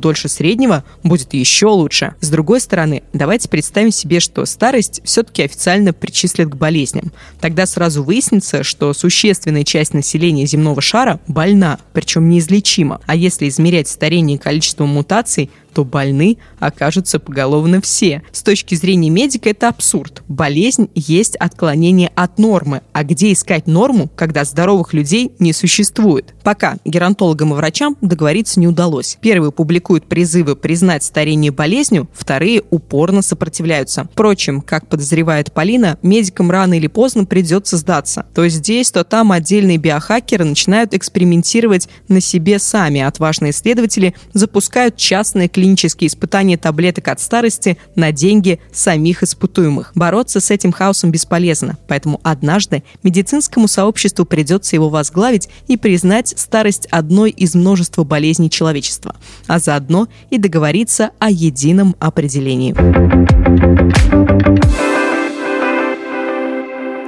дольше 0.00 0.28
среднего, 0.28 0.84
будет 1.02 1.32
еще 1.32 1.68
лучше. 1.68 2.14
С 2.20 2.28
другой 2.28 2.60
стороны, 2.60 3.02
давайте 3.14 3.48
представим 3.48 3.90
себе, 3.90 4.20
что 4.20 4.44
старость 4.44 5.00
все-таки 5.02 5.44
официально 5.44 5.94
причислят 5.94 6.50
к 6.50 6.54
болезням. 6.54 7.10
Тогда 7.40 7.64
сразу 7.64 8.02
выяснится, 8.02 8.64
что 8.64 8.92
существенная 8.92 9.64
часть 9.64 9.94
населения 9.94 10.44
земного 10.44 10.82
шара 10.82 11.20
больна, 11.26 11.78
причем 11.94 12.28
неизлечима. 12.28 13.00
А 13.06 13.16
если 13.16 13.48
измерять 13.48 13.88
старение 13.88 14.38
количеством 14.38 14.90
мутаций, 14.90 15.48
то 15.78 15.84
больны 15.84 16.38
окажутся 16.58 17.20
поголовно 17.20 17.80
все. 17.80 18.24
С 18.32 18.42
точки 18.42 18.74
зрения 18.74 19.10
медика 19.10 19.50
это 19.50 19.68
абсурд. 19.68 20.24
Болезнь 20.26 20.90
есть 20.96 21.36
отклонение 21.36 22.10
от 22.16 22.40
нормы. 22.40 22.82
А 22.92 23.04
где 23.04 23.32
искать 23.32 23.68
норму, 23.68 24.10
когда 24.16 24.44
здоровых 24.44 24.92
людей 24.92 25.30
не 25.38 25.52
существует? 25.52 26.34
Пока 26.42 26.78
геронтологам 26.84 27.52
и 27.52 27.56
врачам 27.56 27.96
договориться 28.00 28.58
не 28.58 28.66
удалось. 28.66 29.18
Первые 29.20 29.52
публикуют 29.52 30.06
призывы 30.06 30.56
признать 30.56 31.04
старение 31.04 31.52
болезнью, 31.52 32.08
вторые 32.12 32.64
упорно 32.70 33.22
сопротивляются. 33.22 34.08
Впрочем, 34.12 34.62
как 34.62 34.88
подозревает 34.88 35.52
Полина, 35.52 35.96
медикам 36.02 36.50
рано 36.50 36.74
или 36.74 36.88
поздно 36.88 37.24
придется 37.24 37.76
сдаться. 37.76 38.26
То 38.34 38.48
здесь, 38.48 38.90
то 38.90 39.04
там 39.04 39.30
отдельные 39.30 39.76
биохакеры 39.76 40.44
начинают 40.44 40.92
экспериментировать 40.92 41.88
на 42.08 42.20
себе 42.20 42.58
сами. 42.58 43.00
Отважные 43.00 43.52
исследователи 43.52 44.16
запускают 44.32 44.96
частные 44.96 45.48
клинические 45.68 46.08
испытания 46.08 46.56
таблеток 46.56 47.08
от 47.08 47.20
старости 47.20 47.76
на 47.94 48.10
деньги 48.10 48.58
самих 48.72 49.22
испытуемых. 49.22 49.92
Бороться 49.94 50.40
с 50.40 50.50
этим 50.50 50.72
хаосом 50.72 51.10
бесполезно, 51.10 51.76
поэтому 51.88 52.20
однажды 52.22 52.84
медицинскому 53.02 53.68
сообществу 53.68 54.24
придется 54.24 54.76
его 54.76 54.88
возглавить 54.88 55.50
и 55.66 55.76
признать 55.76 56.32
старость 56.38 56.86
одной 56.86 57.30
из 57.30 57.54
множества 57.54 58.04
болезней 58.04 58.48
человечества, 58.48 59.14
а 59.46 59.58
заодно 59.58 60.08
и 60.30 60.38
договориться 60.38 61.10
о 61.18 61.30
едином 61.30 61.94
определении. 61.98 62.74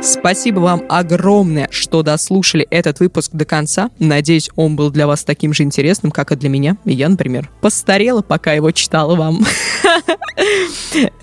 Спасибо 0.03 0.61
вам 0.61 0.83
огромное, 0.89 1.69
что 1.71 2.03
дослушали 2.03 2.67
этот 2.71 3.01
выпуск 3.01 3.33
до 3.33 3.45
конца. 3.45 3.91
Надеюсь, 3.99 4.51
он 4.57 4.75
был 4.75 4.91
для 4.91 5.07
вас 5.07 5.25
таким 5.25 5.53
же 5.53 5.63
интересным, 5.63 6.11
как 6.11 6.33
и 6.33 6.37
для 6.37 6.49
меня. 6.49 6.77
Я, 6.85 7.09
например, 7.09 7.51
постарела, 7.61 8.23
пока 8.23 8.55
его 8.55 8.71
читала 8.71 9.15
вам. 9.15 9.45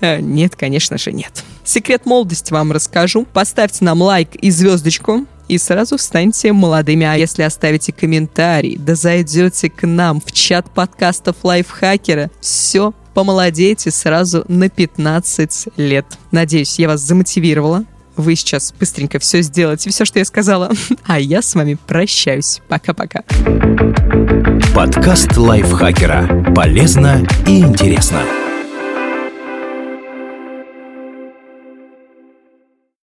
Нет, 0.00 0.54
конечно 0.54 0.96
же, 0.96 1.12
нет. 1.12 1.44
Секрет 1.64 2.06
молодости 2.06 2.52
вам 2.52 2.70
расскажу. 2.70 3.26
Поставьте 3.32 3.84
нам 3.84 4.00
лайк 4.00 4.36
и 4.36 4.50
звездочку 4.50 5.26
и 5.48 5.58
сразу 5.58 5.98
станьте 5.98 6.52
молодыми. 6.52 7.04
А 7.04 7.14
если 7.14 7.42
оставите 7.42 7.92
комментарий, 7.92 8.76
да 8.76 8.94
зайдете 8.94 9.70
к 9.70 9.86
нам 9.86 10.20
в 10.20 10.30
чат 10.32 10.70
подкастов 10.72 11.36
Лайфхакера, 11.42 12.30
все, 12.40 12.94
помолодеете 13.12 13.90
сразу 13.90 14.44
на 14.46 14.68
15 14.68 15.68
лет. 15.76 16.06
Надеюсь, 16.30 16.78
я 16.78 16.88
вас 16.88 17.00
замотивировала 17.00 17.84
вы 18.18 18.34
сейчас 18.36 18.72
быстренько 18.78 19.18
все 19.18 19.42
сделаете, 19.42 19.90
все, 19.90 20.04
что 20.04 20.18
я 20.18 20.24
сказала. 20.24 20.70
А 21.06 21.18
я 21.18 21.42
с 21.42 21.54
вами 21.54 21.78
прощаюсь. 21.86 22.60
Пока-пока. 22.68 23.22
Подкаст 24.74 25.36
лайфхакера. 25.36 26.52
Полезно 26.54 27.26
и 27.46 27.60
интересно. 27.60 28.20